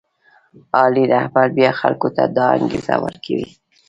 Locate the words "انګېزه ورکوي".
2.57-3.47